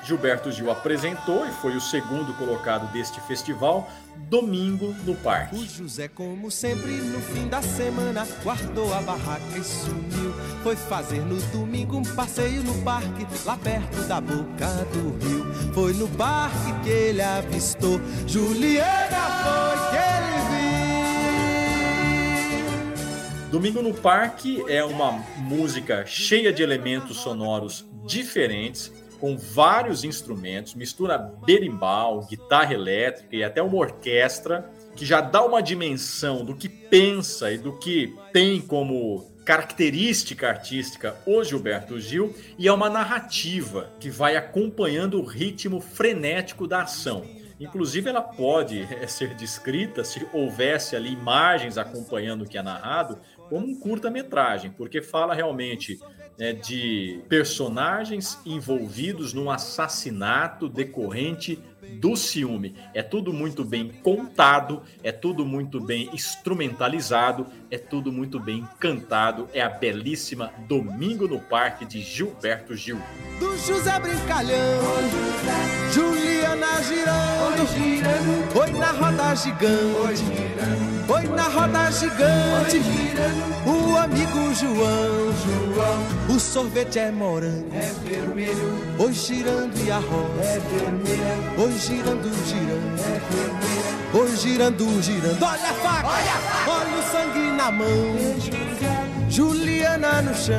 Gilberto 0.03 0.51
Gil 0.51 0.72
apresentou 0.72 1.46
e 1.46 1.51
foi 1.51 1.75
o 1.75 1.81
segundo 1.81 2.34
colocado 2.34 2.91
deste 2.91 3.22
festival, 3.22 3.88
Domingo 4.29 4.96
no 5.05 5.13
O 5.13 5.15
Parque. 5.15 5.67
José, 5.67 6.08
como 6.08 6.50
sempre, 6.50 6.91
no 6.93 7.20
fim 7.20 7.48
da 7.48 7.62
semana, 7.62 8.27
guardou 8.43 8.93
a 8.93 9.01
barraca 9.01 9.58
e 9.58 9.63
sumiu. 9.63 10.34
Foi 10.63 10.75
fazer 10.75 11.22
no 11.22 11.39
domingo 11.51 11.98
um 11.98 12.03
passeio 12.03 12.63
no 12.63 12.81
parque, 12.84 13.27
lá 13.46 13.58
perto 13.58 14.01
da 14.08 14.20
boca 14.20 14.67
do 14.91 15.17
rio. 15.24 15.53
Foi 15.74 15.93
no 15.93 16.08
parque 16.10 16.74
que 16.84 16.89
ele 16.89 17.22
avistou, 17.22 18.01
Juliana 18.27 19.22
foi 19.43 19.77
que 19.89 19.98
ele 19.98 20.31
viu. 20.50 20.62
Domingo 23.51 23.81
no 23.81 23.93
Parque 23.93 24.63
é 24.70 24.81
uma 24.81 25.12
música 25.38 26.05
cheia 26.05 26.53
de 26.53 26.63
elementos 26.63 27.17
sonoros 27.17 27.86
diferentes, 28.05 28.91
com 29.20 29.38
vários 29.38 30.03
instrumentos, 30.03 30.74
mistura 30.74 31.17
berimbau, 31.17 32.25
guitarra 32.25 32.74
elétrica 32.74 33.36
e 33.36 33.43
até 33.43 33.62
uma 33.62 33.77
orquestra, 33.77 34.70
que 34.96 35.05
já 35.05 35.22
dá 35.22 35.43
uma 35.43 35.62
dimensão 35.62 36.43
do 36.43 36.55
que 36.55 36.67
pensa 36.67 37.51
e 37.51 37.58
do 37.58 37.77
que 37.77 38.15
tem 38.34 38.60
como 38.60 39.31
característica 39.46 40.48
artística 40.48 41.15
o 41.25 41.43
Gilberto 41.43 42.00
Gil, 42.00 42.36
e 42.58 42.67
é 42.67 42.74
uma 42.74 42.89
narrativa 42.89 43.91
que 44.00 44.10
vai 44.10 44.36
acompanhando 44.36 45.20
o 45.20 45.25
ritmo 45.25 45.79
frenético 45.79 46.67
da 46.67 46.84
ação. 46.84 47.24
Inclusive, 47.60 48.10
ela 48.10 48.22
pode 48.24 48.81
eh, 48.81 49.05
ser 49.05 49.36
descrita, 49.36 50.03
se 50.03 50.27
houvesse 50.34 50.96
ali 50.96 51.13
imagens 51.13 51.77
acompanhando 51.77 52.43
o 52.43 52.48
que 52.48 52.58
é 52.58 52.62
narrado, 52.63 53.20
como 53.51 53.67
um 53.67 53.75
curta-metragem, 53.75 54.72
porque 54.72 55.01
fala 55.01 55.34
realmente 55.34 56.00
né, 56.39 56.53
de 56.53 57.20
personagens 57.27 58.39
envolvidos 58.46 59.34
num 59.34 59.51
assassinato 59.51 60.70
decorrente 60.70 61.60
do 62.00 62.15
ciúme. 62.15 62.74
É 62.93 63.03
tudo 63.03 63.34
muito 63.34 63.65
bem 63.65 63.89
contado, 63.89 64.81
é 65.03 65.12
tudo 65.12 65.46
muito 65.46 65.81
bem 65.81 66.10
instrumentalizado, 66.13 67.46
é 67.70 67.77
tudo 67.77 68.10
muito 68.10 68.39
bem 68.39 68.65
cantado. 68.79 69.50
É 69.53 69.62
a 69.62 69.67
belíssima 69.67 70.53
Domingo 70.65 71.27
no 71.27 71.41
Parque 71.41 71.84
de 71.84 72.01
Gilberto 72.01 72.74
Gil. 72.74 73.01
Do 73.38 73.58
José 73.58 74.00
Brincalhão, 74.00 74.79
Juliana 75.91 76.81
girando, 76.84 78.53
Foi 78.53 78.72
na 78.72 78.91
roda 78.91 79.36
gigante, 79.36 80.24
foi 81.11 81.27
na 81.27 81.43
roda 81.43 81.91
gigante, 81.91 82.81
o 83.65 83.97
amigo 83.97 84.53
João, 84.55 86.33
o 86.33 86.39
sorvete 86.39 86.99
é 86.99 87.11
morango, 87.11 87.67
é 87.73 87.91
vermelho, 88.07 88.95
oi 88.97 89.11
girando 89.11 89.77
e 89.83 89.91
a 89.91 89.97
rosa, 89.97 90.41
é 90.41 90.59
vermelha, 90.59 91.77
girando, 91.77 92.31
girando, 92.45 93.01
é 93.01 93.19
vermelha, 94.13 94.37
girando, 94.37 95.03
girando, 95.03 95.43
olha 95.43 95.69
a 95.69 95.73
faca, 95.73 96.07
olha, 96.07 96.31
a 96.31 96.37
faca. 96.37 96.71
olha 96.71 96.97
o 96.97 97.03
sangue 97.11 97.51
na 97.57 97.71
mão, 97.71 99.29
Juliana 99.29 100.21
no 100.21 100.33
chão, 100.33 100.55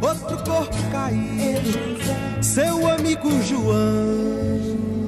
outro 0.00 0.42
corpo 0.50 0.76
caído, 0.90 2.42
seu 2.42 2.88
amigo 2.88 3.30
João. 3.42 4.99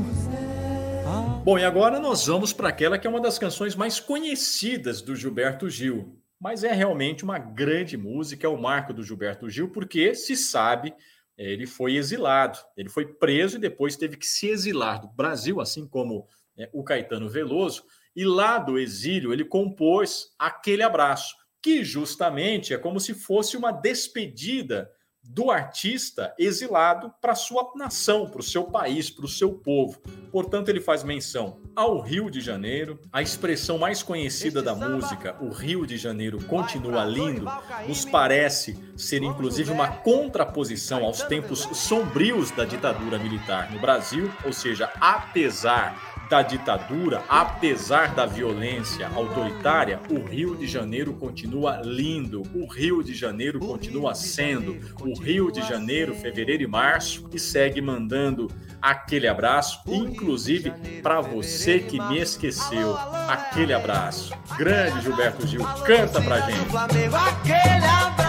Bom, 1.45 1.59
e 1.59 1.65
agora 1.65 1.99
nós 1.99 2.27
vamos 2.27 2.53
para 2.53 2.69
aquela 2.69 2.97
que 2.97 3.05
é 3.05 3.11
uma 3.11 3.21
das 3.21 3.37
canções 3.37 3.75
mais 3.75 3.99
conhecidas 3.99 5.03
do 5.03 5.17
Gilberto 5.17 5.69
Gil. 5.69 6.17
mas 6.39 6.63
é 6.63 6.73
realmente 6.73 7.25
uma 7.25 7.37
grande 7.37 7.97
música, 7.97 8.47
é 8.47 8.51
o 8.51 8.61
marco 8.61 8.93
do 8.93 9.03
Gilberto 9.03 9.51
Gil, 9.51 9.69
porque 9.69 10.15
se 10.15 10.37
sabe, 10.37 10.95
ele 11.37 11.67
foi 11.67 11.97
exilado, 11.97 12.59
ele 12.77 12.89
foi 12.89 13.07
preso 13.07 13.57
e 13.57 13.61
depois 13.61 13.97
teve 13.97 14.17
que 14.17 14.27
se 14.27 14.49
exilar 14.49 15.01
do 15.01 15.09
Brasil, 15.09 15.61
assim 15.61 15.85
como 15.85 16.29
é, 16.57 16.71
o 16.73 16.85
Caetano 16.85 17.29
Veloso, 17.29 17.83
e 18.15 18.25
lá 18.25 18.59
do 18.59 18.79
exílio 18.79 19.33
ele 19.33 19.45
compôs 19.45 20.29
aquele 20.39 20.85
abraço, 20.85 21.35
que 21.61 21.83
justamente 21.83 22.73
é 22.73 22.79
como 22.79 23.01
se 23.01 23.15
fosse 23.15 23.57
uma 23.57 23.73
despedida 23.73 24.89
do 25.23 25.50
artista 25.50 26.35
exilado 26.38 27.12
para 27.21 27.35
sua 27.35 27.73
nação, 27.76 28.29
para 28.29 28.41
o 28.41 28.45
seu 28.45 28.64
país, 28.64 29.09
para 29.09 29.25
o 29.25 29.29
seu 29.29 29.52
povo. 29.52 30.00
Portanto, 30.31 30.69
ele 30.69 30.81
faz 30.81 31.05
menção 31.05 31.61
ao 31.75 32.00
Rio 32.00 32.31
de 32.31 32.41
Janeiro, 32.41 32.99
a 33.11 33.23
expressão 33.23 33.79
mais 33.79 34.02
conhecida 34.02 34.62
da 34.62 34.75
música, 34.75 35.37
o 35.41 35.49
Rio 35.49 35.87
de 35.87 35.97
Janeiro 35.97 36.43
continua 36.45 37.05
lindo, 37.05 37.47
nos 37.88 38.05
parece 38.05 38.79
ser 38.97 39.23
inclusive 39.23 39.71
uma 39.71 39.88
contraposição 39.88 41.05
aos 41.05 41.23
tempos 41.23 41.69
sombrios 41.73 42.50
da 42.50 42.64
ditadura 42.64 43.19
militar 43.19 43.73
no 43.73 43.81
Brasil, 43.81 44.31
ou 44.45 44.52
seja, 44.52 44.93
apesar 45.00 46.12
da 46.33 46.41
ditadura, 46.41 47.23
apesar 47.29 48.15
da 48.15 48.25
violência 48.25 49.07
autoritária, 49.09 50.01
o 50.11 50.19
Rio 50.25 50.57
de 50.57 50.67
Janeiro 50.67 51.12
continua 51.12 51.83
lindo, 51.85 52.43
o 52.55 52.67
Rio 52.67 53.05
de 53.05 53.12
Janeiro 53.12 53.61
continua 53.61 54.15
sendo 54.15 54.79
o 55.03 55.12
Rio 55.21 55.53
de 55.53 55.61
Janeiro, 55.61 56.15
fevereiro 56.15 56.62
e 56.62 56.67
março, 56.67 57.29
e 57.35 57.39
segue 57.39 57.83
mandando 57.83 58.51
aquele 58.81 59.29
abraço, 59.29 59.83
inclusive 59.87 60.73
para 61.03 61.21
você 61.21 61.81
que 61.81 62.01
me 62.01 62.19
esqueceu. 62.19 62.97
Aquele 63.29 63.75
abraço. 63.75 64.33
Grande 64.57 65.03
Gilberto 65.03 65.47
Gil, 65.47 65.62
canta 65.85 66.23
pra 66.23 66.41
gente. 66.41 68.22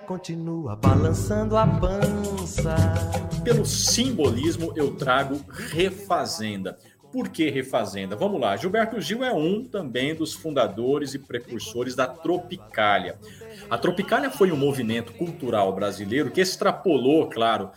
Continua 0.00 0.74
balançando 0.76 1.56
a 1.56 1.66
pança. 1.66 2.74
Pelo 3.44 3.64
simbolismo, 3.64 4.72
eu 4.74 4.96
trago 4.96 5.44
refazenda. 5.48 6.78
Por 7.12 7.28
que 7.28 7.50
refazenda? 7.50 8.16
Vamos 8.16 8.40
lá. 8.40 8.56
Gilberto 8.56 9.00
Gil 9.00 9.22
é 9.22 9.32
um 9.32 9.64
também 9.64 10.14
dos 10.14 10.32
fundadores 10.32 11.14
e 11.14 11.18
precursores 11.18 11.94
da 11.94 12.06
Tropicália. 12.06 13.18
A 13.68 13.76
Tropicália 13.76 14.30
foi 14.30 14.50
um 14.50 14.56
movimento 14.56 15.12
cultural 15.12 15.74
brasileiro 15.74 16.30
que 16.30 16.40
extrapolou, 16.40 17.28
claro, 17.28 17.70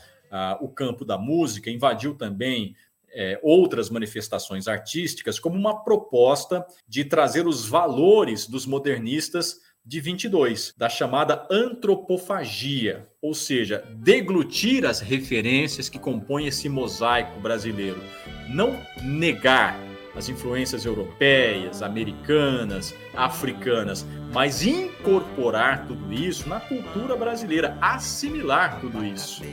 o 0.62 0.70
campo 0.70 1.04
da 1.04 1.18
música, 1.18 1.70
invadiu 1.70 2.16
também 2.16 2.76
é, 3.14 3.40
outras 3.42 3.90
manifestações 3.90 4.68
artísticas 4.68 5.40
como 5.40 5.58
uma 5.58 5.84
proposta 5.84 6.66
de 6.88 7.06
trazer 7.06 7.48
os 7.48 7.66
valores 7.66 8.48
dos 8.48 8.66
modernistas 8.66 9.60
de 9.86 10.02
22, 10.02 10.74
da 10.76 10.90
chamada 10.90 11.48
antropofagia, 11.52 13.08
ou 13.22 13.36
seja, 13.36 13.84
deglutir 13.98 14.84
as 14.84 15.00
referências 15.00 15.88
que 15.88 16.00
compõem 16.00 16.48
esse 16.48 16.68
mosaico 16.68 17.40
brasileiro, 17.40 18.02
não 18.50 18.80
negar 19.04 19.80
as 20.16 20.28
influências 20.30 20.86
europeias, 20.86 21.84
americanas, 21.84 22.96
africanas, 23.14 24.06
mas 24.34 24.66
incorporar 24.66 25.86
tudo 25.86 26.12
isso 26.14 26.48
na 26.50 26.60
cultura 26.60 27.16
brasileira, 27.16 27.78
assimilar 27.82 28.80
tudo 28.80 29.06
isso. 29.06 29.44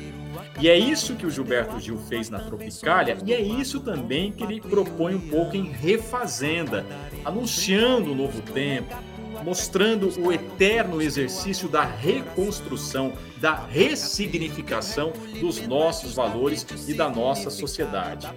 E 0.61 0.69
é 0.69 0.79
isso 0.79 1.17
que 1.17 1.27
o 1.27 1.31
Gilberto 1.31 1.81
Gil 1.81 1.99
fez 1.99 2.31
na 2.31 2.39
Tropicália, 2.39 3.19
e 3.27 3.33
é 3.35 3.41
isso 3.41 3.81
também 3.81 4.33
que 4.33 4.45
ele 4.45 4.61
propõe 4.61 5.15
um 5.15 5.29
pouco 5.29 5.57
em 5.57 5.65
Refazenda, 5.65 6.87
anunciando 7.25 8.13
um 8.13 8.15
novo 8.15 8.41
tempo, 8.41 8.97
mostrando 9.43 10.09
o 10.21 10.33
eterno 10.33 11.01
exercício 11.01 11.69
da 11.69 11.83
reconstrução, 11.83 13.13
da 13.39 13.55
ressignificação 13.55 15.13
dos 15.41 15.67
nossos 15.67 16.15
valores 16.15 16.67
e 16.89 16.95
da 16.95 17.09
nossa 17.09 17.51
sociedade. 17.51 18.29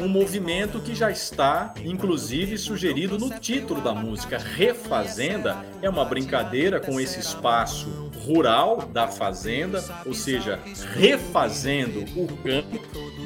Um 0.00 0.08
movimento 0.08 0.80
que 0.80 0.94
já 0.94 1.10
está, 1.10 1.74
inclusive, 1.84 2.58
sugerido 2.58 3.18
no 3.18 3.30
título 3.38 3.80
da 3.80 3.94
música. 3.94 4.38
Refazenda 4.38 5.64
é 5.80 5.88
uma 5.88 6.04
brincadeira 6.04 6.80
com 6.80 7.00
esse 7.00 7.20
espaço 7.20 8.09
rural 8.24 8.88
da 8.92 9.08
fazenda, 9.08 9.84
ou 10.06 10.14
seja, 10.14 10.60
refazendo 10.94 12.04
o 12.16 12.28
campo 12.38 12.80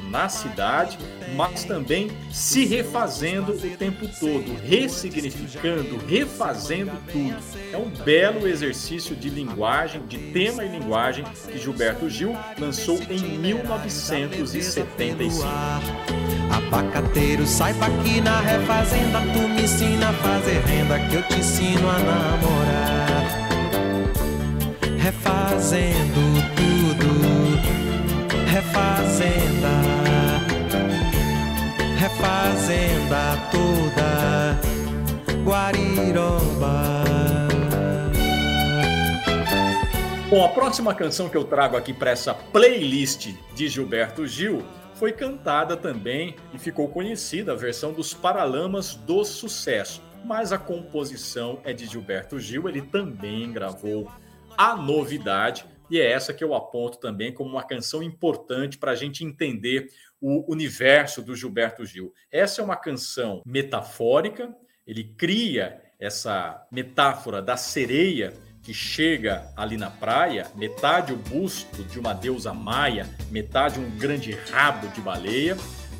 na 0.09 0.27
cidade, 0.29 0.97
mas 1.35 1.63
também 1.63 2.09
se 2.31 2.65
refazendo 2.65 3.51
o 3.51 3.77
tempo 3.77 4.07
todo, 4.19 4.55
ressignificando, 4.63 5.97
refazendo 6.07 6.91
tudo. 7.11 7.35
É 7.73 7.77
um 7.77 7.89
belo 7.89 8.47
exercício 8.47 9.15
de 9.15 9.29
linguagem, 9.29 10.01
de 10.07 10.17
tema 10.31 10.63
e 10.63 10.69
linguagem 10.69 11.25
que 11.51 11.57
Gilberto 11.57 12.09
Gil 12.09 12.35
lançou 12.57 12.97
em 13.09 13.19
1975. 13.39 15.45
Abacateiro, 16.49 17.45
saiba 17.45 17.87
que 18.03 18.21
na 18.21 18.39
refazenda 18.39 19.19
tu 19.33 19.49
me 19.49 19.63
ensina 19.63 20.09
a 20.09 20.13
fazer 20.13 20.61
renda 20.61 20.97
que 20.99 21.15
eu 21.15 21.23
te 21.23 21.39
ensino 21.39 21.89
a 21.89 21.99
namorar. 21.99 23.14
Refazendo 25.05 26.19
tudo, 26.55 27.05
refazenda, 28.49 29.69
refazenda 31.99 33.37
toda, 33.51 34.59
Guariroba. 35.45 37.05
Bom, 40.27 40.43
a 40.43 40.49
próxima 40.49 40.95
canção 40.95 41.29
que 41.29 41.37
eu 41.37 41.43
trago 41.43 41.77
aqui 41.77 41.93
para 41.93 42.09
essa 42.09 42.33
playlist 42.33 43.29
de 43.53 43.67
Gilberto 43.67 44.25
Gil 44.25 44.65
foi 44.95 45.11
cantada 45.11 45.77
também 45.77 46.35
e 46.51 46.57
ficou 46.57 46.87
conhecida 46.87 47.51
a 47.51 47.55
versão 47.55 47.93
dos 47.93 48.11
Paralamas 48.11 48.95
do 48.95 49.23
Sucesso. 49.23 50.01
Mas 50.23 50.51
a 50.51 50.57
composição 50.57 51.59
é 51.63 51.73
de 51.73 51.85
Gilberto 51.85 52.39
Gil, 52.39 52.67
ele 52.67 52.81
também 52.81 53.51
gravou 53.51 54.11
a 54.57 54.75
novidade, 54.75 55.65
e 55.89 55.99
é 55.99 56.11
essa 56.11 56.33
que 56.33 56.43
eu 56.43 56.53
aponto 56.53 56.99
também 56.99 57.33
como 57.33 57.51
uma 57.51 57.63
canção 57.63 58.01
importante 58.01 58.77
para 58.77 58.91
a 58.91 58.95
gente 58.95 59.23
entender 59.23 59.89
o 60.19 60.51
universo 60.51 61.21
do 61.21 61.35
Gilberto 61.35 61.85
Gil. 61.85 62.13
Essa 62.31 62.61
é 62.61 62.63
uma 62.63 62.75
canção 62.75 63.41
metafórica, 63.45 64.55
ele 64.85 65.03
cria 65.03 65.81
essa 65.99 66.65
metáfora 66.71 67.41
da 67.41 67.55
sereia 67.57 68.33
que 68.61 68.73
chega 68.73 69.47
ali 69.55 69.77
na 69.77 69.91
praia, 69.91 70.47
metade 70.55 71.13
o 71.13 71.17
busto 71.17 71.83
de 71.83 71.99
uma 71.99 72.13
deusa 72.13 72.51
maia, 72.51 73.07
metade 73.29 73.79
um 73.79 73.97
grande 73.97 74.31
rabo 74.31 74.87
de 74.87 75.01
baleia, 75.01 75.55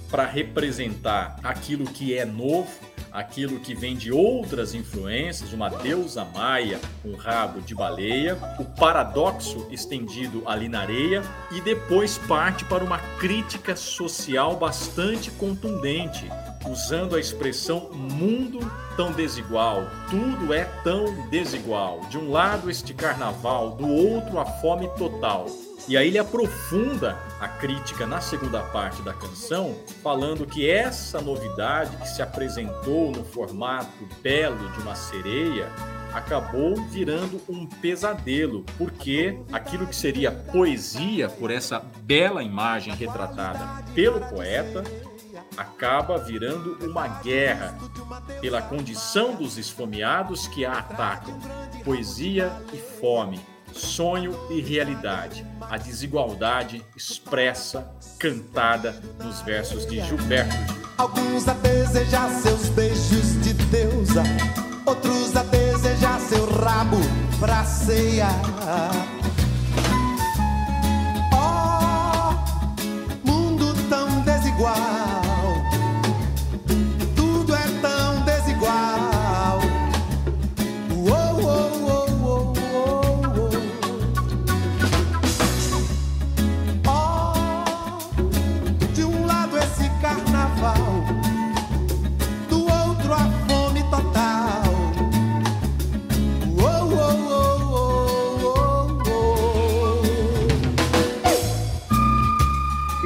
para 0.10 0.26
representar 0.26 1.40
aquilo 1.44 1.86
que 1.86 2.18
é 2.18 2.26
novo, 2.26 2.72
aquilo 3.16 3.62
que 3.62 3.74
vem 3.74 3.96
de 3.96 4.12
outras 4.12 4.76
influências, 4.76 5.54
uma 5.54 5.70
deusa 5.70 6.26
maia, 6.26 6.82
um 7.04 7.16
rabo 7.16 7.62
de 7.62 7.74
baleia, 7.74 8.38
o 8.60 8.66
paradoxo 8.66 9.66
estendido 9.72 10.44
ali 10.46 10.68
na 10.68 10.82
areia 10.82 11.24
e 11.52 11.62
depois 11.62 12.18
parte 12.18 12.66
para 12.66 12.84
uma 12.84 13.00
crítica 13.18 13.74
social 13.74 14.58
bastante 14.58 15.32
contundente, 15.32 16.30
usando 16.70 17.16
a 17.16 17.20
expressão 17.20 17.90
mundo 17.94 18.60
tão 18.98 19.14
desigual, 19.14 19.88
tudo 20.10 20.54
é 20.54 20.66
tão 20.84 21.30
desigual. 21.30 22.02
De 22.10 22.18
um 22.18 22.30
lado 22.30 22.70
este 22.70 22.94
carnaval, 22.94 23.72
do 23.72 23.88
outro 23.88 24.40
a 24.40 24.46
fome 24.46 24.90
total. 24.98 25.46
E 25.88 25.96
aí 25.96 26.08
ele 26.08 26.18
aprofunda 26.18 27.18
a 27.40 27.48
crítica 27.48 28.06
na 28.06 28.22
segunda 28.22 28.62
parte 28.62 29.02
da 29.02 29.14
canção, 29.14 29.76
falando 30.02 30.46
que 30.46 30.70
essa 30.70 31.22
novidade 31.22 31.96
que 31.98 32.08
se 32.08 32.22
apresentou 32.22 33.12
no 33.12 33.24
formato 33.26 34.08
belo 34.22 34.70
de 34.72 34.82
uma 34.82 34.96
sereia 34.96 35.70
acabou 36.14 36.76
virando 36.90 37.42
um 37.50 37.66
pesadelo, 37.66 38.64
porque 38.78 39.38
aquilo 39.52 39.86
que 39.86 39.96
seria 39.96 40.32
poesia 40.32 41.28
por 41.28 41.52
essa 41.52 41.80
bela 42.04 42.42
imagem 42.42 42.96
retratada 42.96 43.84
pelo 43.94 44.22
poeta 44.22 44.82
acaba 45.58 46.18
virando 46.18 46.78
uma 46.86 47.08
guerra 47.22 47.78
pela 48.40 48.62
condição 48.62 49.36
dos 49.36 49.58
esfomeados 49.58 50.48
que 50.48 50.66
a 50.66 50.80
atacam. 50.80 51.38
Poesia 51.84 52.52
e 52.74 52.78
fome, 52.78 53.40
sonho 53.76 54.38
e 54.50 54.62
realidade. 54.62 55.46
A 55.62 55.78
desigualdade 55.78 56.84
expressa, 56.96 57.92
cantada 58.18 59.02
nos 59.24 59.42
versos 59.42 59.86
de 59.86 60.02
Gilberto 60.02 60.56
Gil. 60.56 60.86
Alguns 60.98 61.48
a 61.48 61.54
desejar 61.54 62.30
seus 62.30 62.70
beijos 62.70 63.42
de 63.44 63.54
deusa, 63.54 64.24
outros 64.86 65.36
a 65.36 65.44
desejar 65.44 66.20
seu 66.22 66.46
rabo 66.46 66.98
pra 67.40 67.64
ceia. 67.66 68.28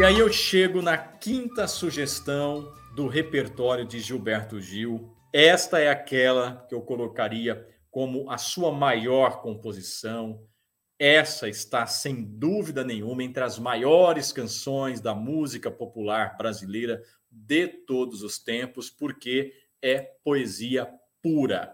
Aí 0.10 0.18
eu 0.18 0.34
chego 0.34 0.82
na 0.82 0.98
quinta 0.98 1.68
sugestão 1.68 2.74
do 2.96 3.08
repertório 3.08 3.86
de 3.86 4.00
Gilberto 4.00 4.60
Gil. 4.60 5.16
Esta 5.32 5.80
é 5.80 5.88
aquela 5.88 6.66
que 6.68 6.74
eu 6.74 6.82
colocaria 6.82 7.64
como 7.92 8.28
a 8.28 8.36
sua 8.36 8.72
maior 8.72 9.40
composição. 9.40 10.42
Essa 10.98 11.48
está, 11.48 11.86
sem 11.86 12.24
dúvida 12.24 12.84
nenhuma, 12.84 13.24
entre 13.24 13.44
as 13.44 13.60
maiores 13.60 14.32
canções 14.32 15.00
da 15.00 15.14
música 15.14 15.70
popular 15.70 16.36
brasileira 16.36 17.04
de 17.30 17.68
todos 17.68 18.24
os 18.24 18.40
tempos, 18.40 18.90
porque 18.90 19.54
é 19.80 20.00
poesia 20.24 20.90
pura. 21.22 21.72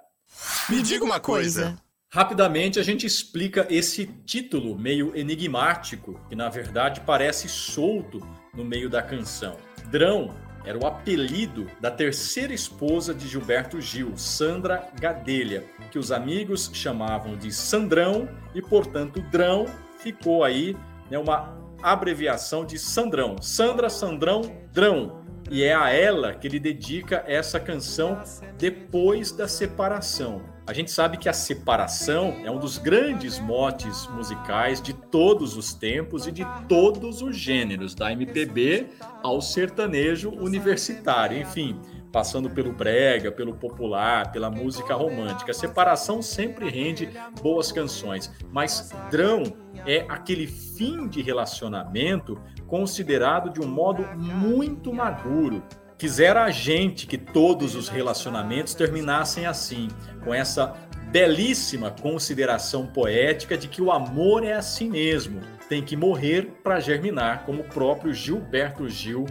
Me 0.70 0.82
diga 0.82 1.06
uma 1.06 1.22
coisa. 1.22 1.82
Rapidamente 2.16 2.80
a 2.80 2.82
gente 2.82 3.06
explica 3.06 3.68
esse 3.70 4.06
título 4.26 4.80
meio 4.80 5.12
enigmático, 5.18 6.18
que 6.30 6.36
na 6.36 6.48
verdade 6.48 7.02
parece 7.02 7.50
solto 7.50 8.26
no 8.54 8.64
meio 8.64 8.90
da 8.90 9.02
canção. 9.02 9.58
Drão 9.92 10.34
era 10.64 10.78
o 10.78 10.88
apelido 10.88 11.68
da 11.82 11.92
terceira 11.92 12.54
esposa 12.54 13.14
de 13.14 13.28
Gilberto 13.28 13.82
Gil, 13.82 14.16
Sandra 14.16 14.88
Gadelha, 14.98 15.66
que 15.92 16.00
os 16.00 16.10
amigos 16.10 16.72
chamavam 16.74 17.36
de 17.36 17.52
Sandrão 17.52 18.30
e, 18.54 18.62
portanto, 18.62 19.20
Drão 19.30 19.66
ficou 20.00 20.46
aí 20.46 20.74
né, 21.12 21.20
uma 21.20 21.54
abreviação 21.84 22.66
de 22.66 22.80
Sandrão. 22.80 23.42
Sandra, 23.42 23.90
Sandrão, 23.90 24.42
Drão. 24.72 25.22
E 25.52 25.64
é 25.64 25.76
a 25.76 25.90
ela 25.90 26.34
que 26.34 26.48
ele 26.48 26.62
dedica 26.62 27.26
essa 27.28 27.60
canção 27.60 28.24
depois 28.58 29.34
da 29.34 29.50
separação. 29.50 30.55
A 30.68 30.74
gente 30.74 30.90
sabe 30.90 31.18
que 31.18 31.30
a 31.30 31.34
separação 31.34 32.38
é 32.44 32.50
um 32.50 32.58
dos 32.58 32.80
grandes 32.80 33.38
motes 33.38 34.08
musicais 34.08 34.82
de 34.82 34.94
todos 34.94 35.56
os 35.56 35.76
tempos 35.76 36.26
e 36.26 36.32
de 36.32 36.44
todos 36.68 37.22
os 37.22 37.38
gêneros, 37.38 37.94
da 37.94 38.12
MPB 38.12 38.88
ao 39.22 39.42
sertanejo 39.42 40.32
universitário, 40.32 41.40
enfim, 41.40 41.80
passando 42.12 42.50
pelo 42.50 42.74
brega, 42.74 43.32
pelo 43.32 43.54
popular, 43.54 44.32
pela 44.32 44.50
música 44.50 44.96
romântica. 44.96 45.52
A 45.52 45.54
separação 45.54 46.20
sempre 46.20 46.68
rende 46.68 47.12
boas 47.44 47.72
canções, 47.72 48.34
mas 48.52 48.92
drão 49.12 49.44
é 49.86 50.04
aquele 50.10 50.48
fim 50.48 51.08
de 51.08 51.22
relacionamento 51.22 52.42
considerado 52.66 53.52
de 53.52 53.62
um 53.62 53.68
modo 53.68 54.04
muito 54.18 54.92
maduro, 54.92 55.62
Quisera 55.98 56.44
a 56.44 56.52
gente 56.52 57.08
que 57.08 57.18
todos 57.18 57.74
os 57.74 57.88
relacionamentos 57.88 58.74
terminassem 58.74 59.46
assim, 59.46 59.88
com 60.24 60.34
essa 60.34 60.76
belíssima 61.10 61.90
consideração 61.90 62.86
poética 62.86 63.58
de 63.58 63.70
que 63.70 63.82
o 63.82 63.90
amor 63.90 64.44
é 64.44 64.54
assim 64.54 64.90
mesmo, 64.90 65.40
tem 65.70 65.82
que 65.82 65.96
morrer 65.96 66.60
para 66.62 66.82
germinar, 66.82 67.44
como 67.46 67.62
o 67.62 67.70
próprio 67.70 68.14
Gilberto 68.14 68.90
Gil 68.90 69.26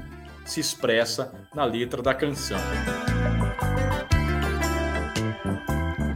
se 0.46 0.58
expressa 0.58 1.34
na 1.54 1.64
letra 1.64 2.00
da 2.00 2.14
canção. 2.14 2.58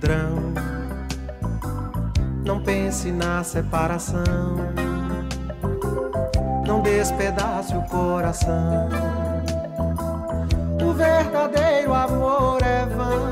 Drão, 0.00 0.54
não 2.42 2.62
pense 2.62 3.12
na 3.12 3.44
separação, 3.44 4.56
não 6.66 6.80
despedace 6.80 7.76
o 7.76 7.82
coração 7.82 9.27
o 10.82 10.92
verdadeiro 10.92 11.92
amor 11.92 12.62
é 12.62 12.86
vão. 12.86 13.28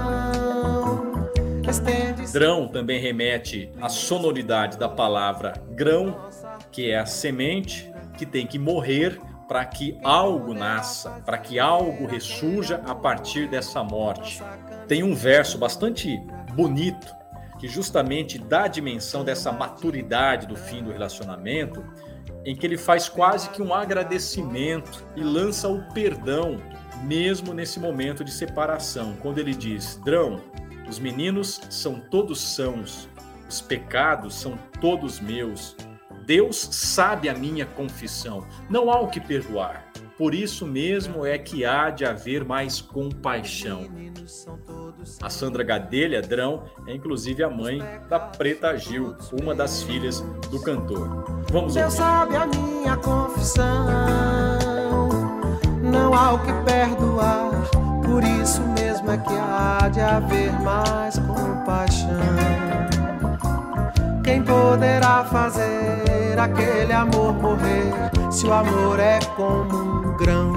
Drão 2.33 2.69
também 2.69 3.01
remete 3.01 3.73
à 3.81 3.89
sonoridade 3.89 4.77
da 4.77 4.89
palavra 4.89 5.55
grão, 5.71 6.29
que 6.71 6.91
é 6.91 6.99
a 6.99 7.07
semente 7.07 7.91
que 8.19 8.27
tem 8.27 8.47
que 8.47 8.59
morrer 8.59 9.19
para 9.49 9.65
que 9.65 9.99
algo 10.05 10.53
nasça, 10.53 11.23
para 11.25 11.39
que 11.39 11.59
algo 11.59 12.07
ressurja 12.07 12.83
a 12.85 12.95
partir 12.95 13.49
dessa 13.49 13.83
morte. 13.83 14.43
Tem 14.87 15.03
um 15.03 15.15
verso 15.15 15.57
bastante 15.57 16.19
bonito 16.53 17.15
que 17.59 17.69
justamente 17.69 18.39
dá 18.39 18.65
a 18.65 18.69
dimensão 18.69 19.25
dessa 19.25 19.51
maturidade 19.51 20.47
do 20.47 20.57
fim 20.57 20.83
do 20.83 20.93
relacionamento, 20.93 21.83
em 22.45 22.55
que 22.55 22.67
ele 22.67 22.77
faz 22.77 23.09
quase 23.09 23.49
que 23.51 23.63
um 23.63 23.73
agradecimento 23.73 25.05
e 25.17 25.23
lança 25.23 25.69
o 25.69 25.83
perdão 25.95 26.61
mesmo 27.05 27.53
nesse 27.53 27.79
momento 27.79 28.25
de 28.25 28.31
separação, 28.31 29.17
quando 29.21 29.39
ele 29.39 29.55
diz: 29.55 30.01
Drão, 30.05 30.41
os 30.89 30.99
meninos 30.99 31.61
são 31.71 32.01
todos 32.01 32.41
sãos, 32.41 33.09
os 33.49 33.61
pecados 33.61 34.35
são 34.35 34.59
todos 34.81 35.21
meus. 35.21 35.77
Deus 36.25 36.57
sabe 36.57 37.29
a 37.29 37.35
minha 37.35 37.65
confissão, 37.65 38.47
não 38.69 38.91
há 38.91 39.01
o 39.01 39.09
que 39.09 39.21
perdoar. 39.21 39.87
Por 40.19 40.35
isso 40.35 40.67
mesmo 40.67 41.27
é 41.27 41.37
que 41.37 41.65
há 41.65 41.91
de 41.91 42.05
haver 42.05 42.43
mais 42.43 42.81
compaixão. 42.81 43.87
A 45.23 45.29
Sandra 45.29 45.63
Gadelha 45.63 46.23
Drão 46.23 46.65
é 46.87 46.95
inclusive 46.95 47.43
a 47.43 47.51
mãe 47.51 47.81
da 48.09 48.19
Preta 48.19 48.77
Gil, 48.77 49.15
uma 49.41 49.55
das 49.55 49.83
filhas 49.83 50.21
do 50.51 50.61
cantor. 50.63 51.25
Vamos 51.53 51.75
Deus 51.75 51.85
ouvir. 51.85 51.97
sabe 51.97 52.37
a 52.37 52.47
minha 52.47 52.97
confissão. 52.97 54.56
Não 55.97 56.13
há 56.13 56.35
o 56.35 56.39
que 56.41 56.53
perdoar. 56.65 57.51
Por 58.05 58.23
isso 58.23 58.61
mesmo 58.79 59.11
é 59.11 59.17
que 59.17 59.33
há 59.33 59.89
de 59.89 60.01
haver 60.01 60.53
mais 60.61 61.19
compaixão. 61.19 62.37
Quem 64.23 64.43
poderá 64.43 65.25
fazer 65.25 66.39
aquele 66.39 66.93
amor 66.93 67.33
morrer 67.33 67.93
se 68.31 68.47
o 68.47 68.53
amor 68.53 69.01
é 69.01 69.19
como 69.37 69.75
um 69.75 70.17
grão? 70.19 70.53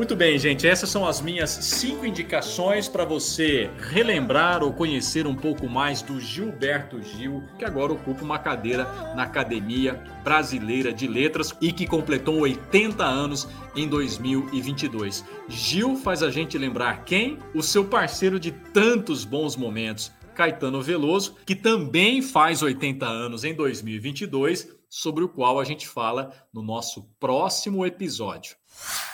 Muito 0.00 0.16
bem, 0.16 0.38
gente. 0.38 0.66
Essas 0.66 0.88
são 0.88 1.06
as 1.06 1.20
minhas 1.20 1.50
cinco 1.50 2.06
indicações 2.06 2.88
para 2.88 3.04
você 3.04 3.68
relembrar 3.76 4.62
ou 4.62 4.72
conhecer 4.72 5.26
um 5.26 5.34
pouco 5.34 5.68
mais 5.68 6.00
do 6.00 6.18
Gilberto 6.18 7.02
Gil, 7.02 7.44
que 7.58 7.66
agora 7.66 7.92
ocupa 7.92 8.24
uma 8.24 8.38
cadeira 8.38 8.84
na 9.14 9.24
Academia 9.24 10.02
Brasileira 10.24 10.90
de 10.90 11.06
Letras 11.06 11.54
e 11.60 11.70
que 11.70 11.86
completou 11.86 12.40
80 12.40 13.04
anos 13.04 13.46
em 13.76 13.86
2022. 13.86 15.22
Gil 15.50 15.94
faz 15.96 16.22
a 16.22 16.30
gente 16.30 16.56
lembrar 16.56 17.04
quem? 17.04 17.38
O 17.54 17.62
seu 17.62 17.84
parceiro 17.84 18.40
de 18.40 18.52
tantos 18.52 19.26
bons 19.26 19.54
momentos, 19.54 20.10
Caetano 20.34 20.80
Veloso, 20.80 21.36
que 21.44 21.54
também 21.54 22.22
faz 22.22 22.62
80 22.62 23.04
anos 23.04 23.44
em 23.44 23.52
2022, 23.52 24.66
sobre 24.88 25.24
o 25.24 25.28
qual 25.28 25.60
a 25.60 25.64
gente 25.64 25.86
fala 25.86 26.32
no 26.54 26.62
nosso 26.62 27.02
próximo 27.20 27.84
episódio. 27.84 28.59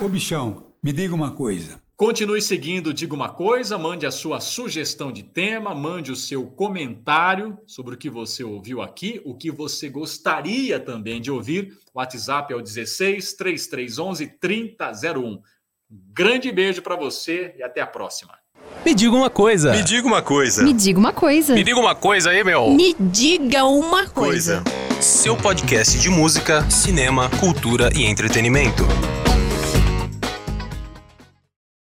Ô 0.00 0.08
bichão, 0.08 0.66
me 0.82 0.92
diga 0.92 1.14
uma 1.14 1.30
coisa. 1.30 1.80
Continue 1.96 2.42
seguindo 2.42 2.92
Diga 2.92 3.14
Uma 3.14 3.30
Coisa, 3.30 3.78
mande 3.78 4.04
a 4.04 4.10
sua 4.10 4.38
sugestão 4.38 5.10
de 5.10 5.22
tema, 5.22 5.74
mande 5.74 6.12
o 6.12 6.16
seu 6.16 6.44
comentário 6.44 7.56
sobre 7.66 7.94
o 7.94 7.96
que 7.96 8.10
você 8.10 8.44
ouviu 8.44 8.82
aqui, 8.82 9.18
o 9.24 9.34
que 9.34 9.50
você 9.50 9.88
gostaria 9.88 10.78
também 10.78 11.22
de 11.22 11.30
ouvir. 11.30 11.72
O 11.94 11.98
WhatsApp 11.98 12.52
é 12.52 12.56
o 12.56 12.60
16 12.60 13.32
3311 13.32 14.26
3001. 14.38 15.24
Um 15.26 15.40
grande 16.12 16.52
beijo 16.52 16.82
para 16.82 16.96
você 16.96 17.54
e 17.56 17.62
até 17.62 17.80
a 17.80 17.86
próxima. 17.86 18.34
Me 18.84 18.94
diga 18.94 19.16
uma 19.16 19.30
coisa. 19.30 19.72
Me 19.72 19.82
diga 19.82 20.06
uma 20.06 20.20
coisa. 20.20 20.62
Me 20.62 20.74
diga 20.74 20.98
uma 20.98 21.12
coisa. 21.14 21.54
Me 21.54 21.64
diga 21.64 21.80
uma 21.80 21.94
coisa 21.94 22.28
aí, 22.28 22.44
meu. 22.44 22.74
Me 22.74 22.94
diga 23.00 23.64
uma 23.64 24.06
coisa. 24.06 24.62
Seu 25.00 25.34
podcast 25.34 25.98
de 25.98 26.10
música, 26.10 26.68
cinema, 26.70 27.30
cultura 27.40 27.90
e 27.96 28.04
entretenimento. 28.04 28.84